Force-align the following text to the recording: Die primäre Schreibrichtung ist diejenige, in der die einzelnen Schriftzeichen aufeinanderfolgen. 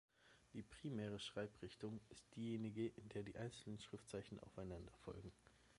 Die 0.53 0.63
primäre 0.63 1.19
Schreibrichtung 1.19 2.01
ist 2.09 2.25
diejenige, 2.35 2.87
in 2.87 3.07
der 3.09 3.21
die 3.21 3.37
einzelnen 3.37 3.77
Schriftzeichen 3.77 4.39
aufeinanderfolgen. 4.39 5.31